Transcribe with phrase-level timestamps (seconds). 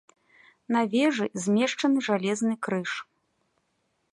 [0.75, 2.91] На вежы змешчаны жалезны крыж.